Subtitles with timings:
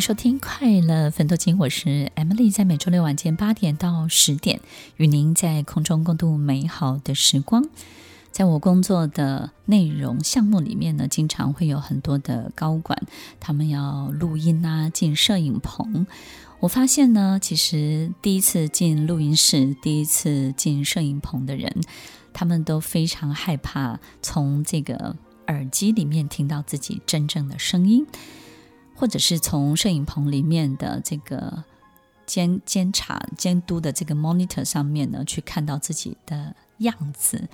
[0.00, 4.60] 收听《快乐奋斗金》，我是 Emily，在每周六晚间八点到十点，
[4.96, 7.68] 与您在空中共度美好的时光。
[8.30, 13.00] 在我工作的内容项目里面呢，经常会有很多的高管，
[13.40, 16.06] 他们要录音啊，进摄影棚。
[16.60, 21.72] 我发现呢，其实第一次进录音室、第一次进摄影棚的人，
[22.32, 25.16] 他们都非常害怕从这个
[25.46, 28.06] 耳机里面听到自己真正的声音。
[28.96, 31.62] 或者是从摄影棚里面的这个
[32.24, 37.48] 监监察监督的这个 monitor 上面呢，去看到自己的样子。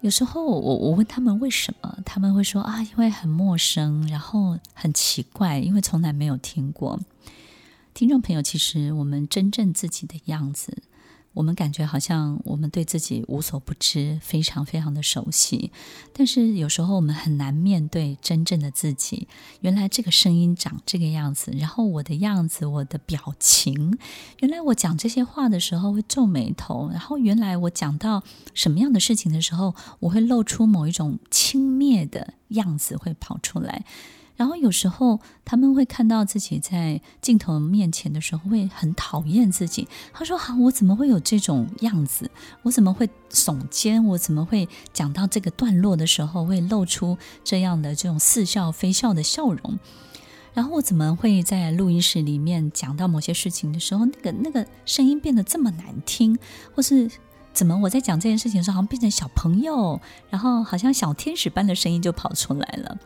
[0.00, 6.98] 有时候我我问他们为什么，他们会说啊，因为很陌生，然后很奇怪，因为从来没有听过。
[7.94, 10.82] 听众朋友，其实我们真正自己的样子。
[11.34, 15.72] 我们感觉好像我们对自己无所不知，非常非常的熟悉，
[16.12, 19.26] 但是有时候我们很难面对真正的自己。
[19.60, 23.98] 原来这个声音长这个样子，然后我的样子、我的表情，
[24.40, 33.84] 原来我讲这些话的时候会皱眉头，然后原来我讲到什么样的事情的时候，我会露出某一种轻蔑的样子会跑出来。
[34.36, 39.86] 然后有时候他们会看到自己在镜头面前的时候，会很讨厌自己。
[40.12, 42.30] 他说：“好，我怎么会有这种样子？
[42.62, 44.04] 我怎么会耸肩？
[44.04, 49.78] 我怎么会讲到这个段落的时候会露出这样的这种似笑非笑的笑容？
[50.54, 56.36] 然后我怎么会在录音室里面讲到某些事情的时候，那个那个声音变得这么难听？
[56.74, 57.10] 或是
[57.52, 62.98] 怎么我在讲这件事情的时候，好像变成小朋友，然后好像小天使般的声音就跑出来了？”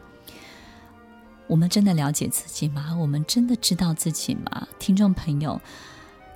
[1.48, 2.96] 我们真的了解自己吗？
[2.98, 4.66] 我们真的知道自己吗？
[4.78, 5.60] 听众朋友，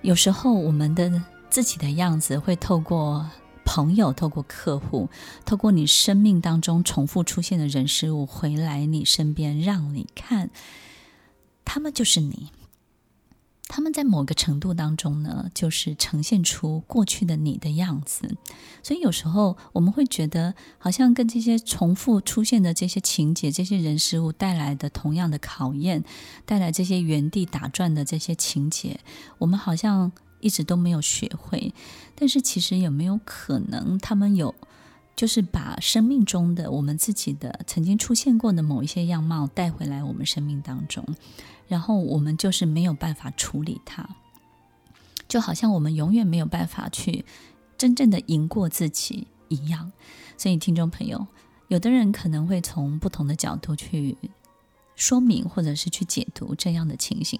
[0.02, 3.28] 有时候我们的自己的样子会透过
[3.64, 5.08] 朋友、透过客户、
[5.44, 10.50] 透过你生命当中重复出现的人事物回来你身边，让你看，
[11.64, 12.50] 他们就是你。
[13.72, 18.36] 他们在某个程度当中呢，就是呈现出过去的你的样子，
[18.82, 26.02] 所以有时候我们会觉得，好像跟这些重复出现的这些情节、这些人事物带来的同样的考验，
[26.44, 28.98] 带来这些原地打转的这些情节，
[29.38, 30.10] 我们好像
[30.40, 31.72] 一直都没有学会。
[32.16, 34.52] 但是其实有没有可能，他们有，
[35.14, 41.04] 就是把生命中的我们自己的曾经出现过的某一些样貌带回来我们生命当中？
[41.70, 44.08] 然后我们就是没有办法处理它，
[45.28, 47.24] 就好像我们永远没有办法去
[47.78, 49.92] 真正的赢过自己一样。
[50.36, 51.28] 所以，听众朋友，
[51.68, 54.18] 有的人可能会从不同的角度去
[54.96, 57.38] 说明，或者是去解读这样的情形。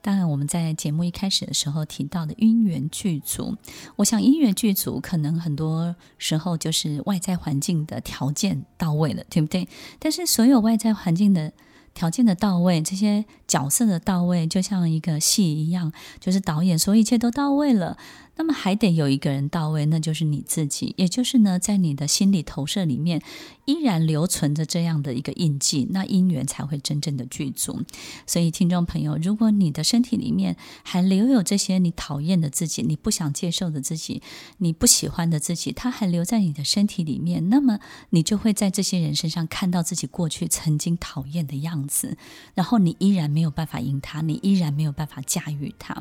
[0.00, 3.56] 当然，我们在节目一开始的时候提到的因缘具足，
[3.96, 9.68] 我想因缘具足可能很多时候就是外在环境的条件到位了，对不对？
[9.98, 11.52] 但是，所有外在环境的
[11.94, 17.96] 条件的到位，这些角色的到位，就像一个戏一样，就是导演说一切都到位了。
[18.40, 23.20] 那么还得有一个人到位，那就是你自己，也就是呢，在你的心理投射里面
[23.64, 27.82] 依然留存着这样的一个印记，那姻缘才会真正的具足。
[28.28, 34.22] 所以，听众朋友，如果你的身体里面还留有这些你讨厌的自己、你不想接受的自己、
[34.58, 37.80] 你不喜欢的自己，它还留在你的身体里面，那么
[38.10, 42.16] 你就会在这些人身上看到自己过去曾经讨厌的样子，
[42.54, 45.94] 然后你依然没有办法赢他，你依然没有办法驾驭他。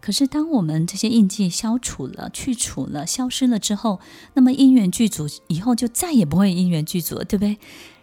[0.00, 4.00] 可是，当我们这些印记消除了、去除了、消失了之后，
[4.34, 7.56] 那么因缘具足以后就再也不会因缘具足了，对不对？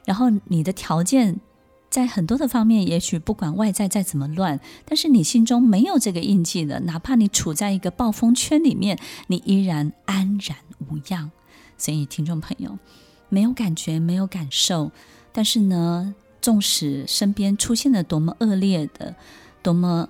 [0.05, 1.41] 然后你的条件
[1.89, 8.97] 在很多的方面，也许不管外在再怎么乱，但是你心中没有这个印记了，哪怕你处在一个暴风圈里面，
[9.27, 10.57] 你依然安然
[10.87, 11.31] 无恙。
[11.77, 12.79] 所以，听众朋友，
[13.27, 14.91] 没有感觉，没有感受，
[15.33, 19.15] 但是呢，纵使身边出现了多么恶劣的、
[19.63, 20.07] 多么……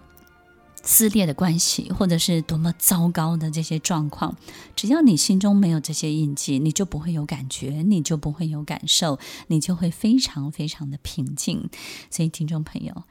[0.85, 4.35] 撕裂的关系，或者是多么糟糕的这些状况，
[4.75, 11.69] 只要你心中没有这些印记，你就不会有感觉，你就不会有感受，你就会非常非常的平静。
[12.11, 13.03] 所以，听众朋友。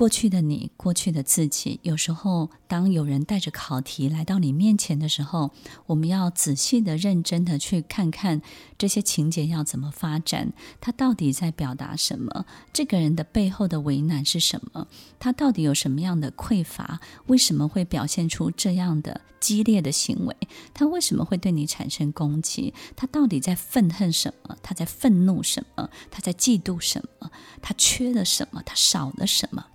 [0.00, 5.50] 过去的你，过去的自己，有时候当有人带着考题来到你面前的时候，
[5.84, 8.40] 我们要仔细的、认真的去看看
[8.78, 12.46] 这些情节要怎么发展，他到底在表达什么？
[12.72, 14.88] 这个人的背后的为难是什么？
[15.18, 17.02] 他到底有什么样的匮乏？
[17.26, 20.34] 为什么会表现出这样的激烈的行为？
[20.72, 22.72] 他为什么会对你产生攻击？
[22.96, 24.56] 他到底在愤恨什么？
[24.62, 25.90] 他在愤怒什么？
[26.10, 27.30] 他在嫉妒什么？
[27.60, 28.62] 他缺了什么？
[28.64, 29.66] 他少了什么？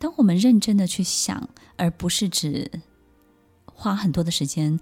[0.00, 2.68] 当我们认真的去想，而不是只
[3.66, 4.80] 花很多的时间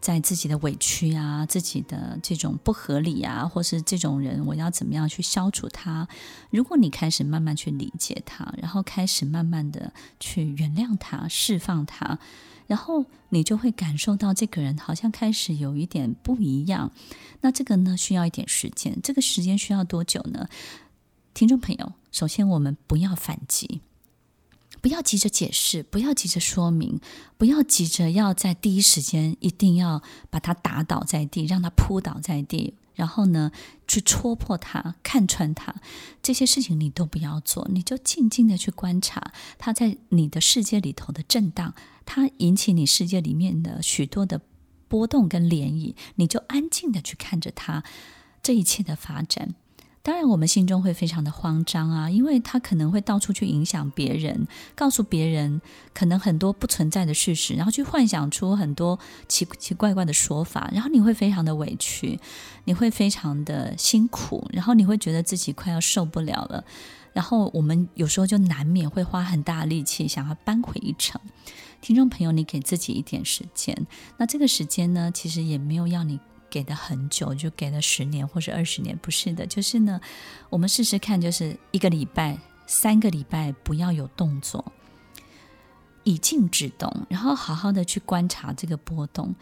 [0.00, 6.08] 在自己的委屈啊，自己的这种不合理啊，或是这种人，我要怎么样去消除他？
[6.50, 12.18] 如果你开始慢慢去理解他，然后开始慢慢的去原谅他、释放他，
[12.66, 16.90] 然后你就会感受到这个人好像开始有一点不一样。
[17.42, 18.98] 那这个呢，需要一点时间。
[19.02, 20.48] 这个时间需要多久呢？
[21.32, 23.82] 听众朋友，首先我们不要反击。
[24.80, 27.00] 不要急着解释，不要急着说明，
[27.36, 33.50] 不要急着要在第一时间一定要把他打倒在地，让他扑倒在地，然后呢，
[33.86, 35.74] 去戳破他、看穿他，
[36.22, 44.40] 这些事情你都不要做，你就静静的去观察他在你的世界里头的震荡，他引起你世界里面的许多的
[44.86, 47.82] 波动跟涟漪，你就安静的去看着他
[48.42, 49.54] 这一切的发展。
[50.02, 55.60] 当然，我们心中会非常的慌张啊，因为他可能会到处去影响别人，告诉别人
[55.92, 58.98] 可能很多不存在的事实，然后去幻想出很多
[59.28, 62.18] 奇奇怪怪的说法，然后你会非常的委屈，
[62.64, 66.64] 你会非常的辛苦，然后你会觉得自己快要受不了了，
[67.12, 71.20] 然后我们有时候就难免会花很大力气想要扳回一城。
[71.82, 73.86] 听众朋友，你给自己一点时间，
[74.16, 76.18] 那这个时间呢，其实也没有要你。
[76.50, 80.00] 给的很久，就给了十年或者二十年，不是的，就是呢，
[80.50, 84.72] 我们试试看，就是一个礼拜、三个礼拜不要有动作，
[86.04, 89.34] 以静制动，然后好好的去观察这个波动。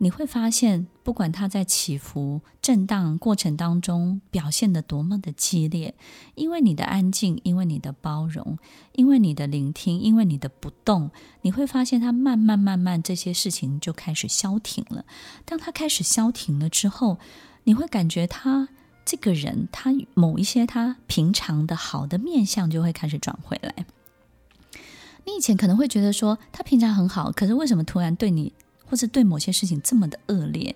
[0.00, 5.94] 你会发现，不管它在起伏、震荡过程当中表现得多么的激烈，
[6.36, 8.58] 因为你的安静，因为你的包容，
[8.92, 11.10] 因为你的聆听，因为你的不动，
[11.42, 15.04] 你会发现它慢慢慢慢这些事情就开始消停了。
[15.44, 17.18] 当它开始消停了之后，
[17.64, 18.68] 你会感觉他
[19.04, 23.84] 这个人，他某一些他平常的好的面相就会开始转回来。
[25.26, 28.52] 你以前可能会觉得说他平常很好，可是为什么突然对你？
[28.88, 30.74] 或者对某些事情这么的恶劣，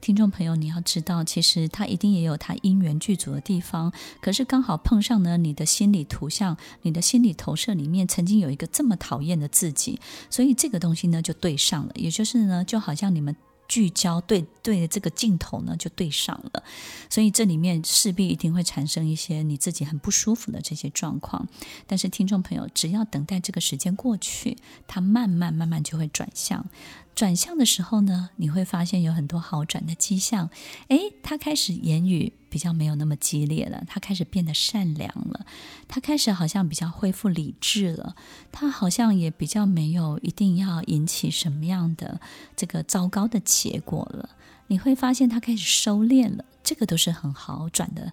[0.00, 3.92] 听众朋友，你要知道，其实他一定也有他因缘具足的地方。
[4.20, 11.92] 可是刚好碰上呢，你的心理图像、你的心理投射里面曾经有一个这么讨厌的自己，所以这个东西呢就对上了。
[11.94, 13.34] 也就是呢，就好像你们。
[13.68, 16.62] 聚焦对对的这个镜头呢，就对上了，
[17.08, 21.48] 所以这里面势必一定会产生一些你自己很不舒服的这些状况。
[21.86, 26.66] 但是听众朋友，只要等待这个时间过去，它慢慢慢慢就会转向。
[27.14, 30.50] 转向的时候呢，你会发现有很多好转的迹象。
[30.88, 32.32] 诶，他开始言语。
[32.52, 35.46] 比较没有那么激烈了，他开始变得善良了，
[35.88, 38.14] 他开始好像比较恢复理智了，
[38.52, 42.20] 他好像也比较没有一定要引起什么样的
[42.54, 44.28] 这个糟糕的结果了。
[44.66, 48.12] 你会发现他开始收敛了，这个都是很好转的。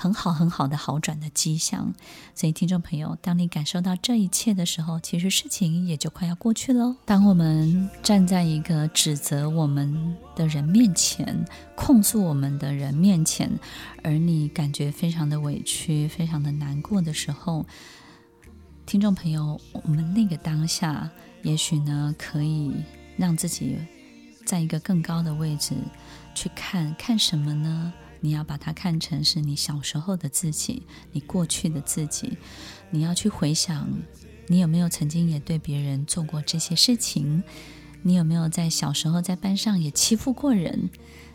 [0.00, 1.92] 很好很好的好转的迹象，
[2.32, 6.94] 所以听众朋友，当你感受到这一切的时候，其实事情也就快要过去了。
[7.04, 13.50] 当我们站在一个指责我们的人面前、控诉我们的人面前，
[14.04, 17.66] 而你感觉非常的委屈、非常的难过的时候，
[18.86, 21.10] 听众朋友，我们那个当下，
[21.42, 22.72] 也许呢，可以
[23.16, 23.76] 让自己
[24.46, 25.74] 在一个更高的位置
[26.36, 27.92] 去看看什么呢？
[28.20, 30.82] 你要把它看成是你小时候的自己，
[31.12, 32.36] 你过去的自己。
[32.90, 33.88] 你要去回想，
[34.46, 37.42] 你有没有曾经也对别人做过这些事情？
[38.02, 40.90] 你有没有在小时候在班上也欺负过人？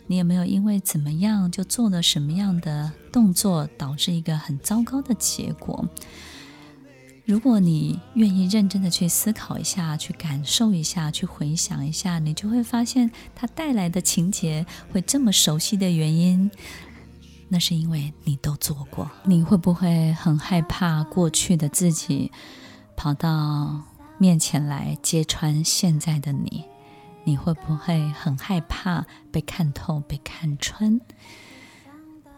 [0.07, 5.87] 你有没有因为怎么样就做了什么样的动作，导致一个很糟糕的结果？
[7.25, 16.51] 如果你愿意认真的去思考一下，去感受一下，去回想一下，你就会发现它带来的情节会这么熟悉的原因，
[17.47, 19.09] 那是因为你都做过。
[19.23, 22.29] 你会不会很害怕过去的自己
[22.97, 23.81] 跑到
[24.17, 26.65] 面前来揭穿现在的你？
[27.23, 30.99] 你会不会很害怕被看透、被看穿？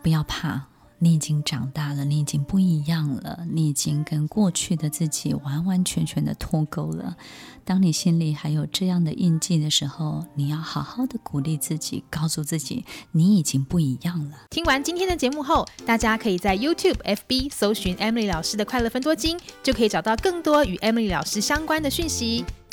[0.03, 0.67] 不要怕。
[0.99, 7.17] 你已经长大了，你已经不一样了，你已经跟过去的自己完完全全的脱钩了。
[7.63, 14.37] 当你心里还有这样的印记的时候，你要好好的鼓励自己，告诉自己你已经不一样了。
[14.49, 22.45] 听完今天的节目后，大家可以在 YouTube、FB 搜寻 Emily 老师的快乐分多金，就可以找到更多与 Emily 老师相关的讯息。